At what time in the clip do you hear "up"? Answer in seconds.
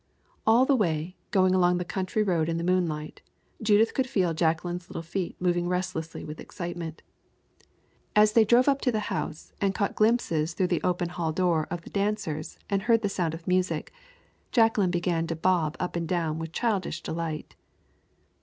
8.67-8.81, 15.79-15.95